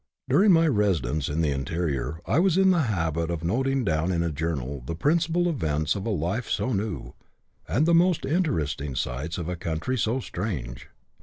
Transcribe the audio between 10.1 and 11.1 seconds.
strange.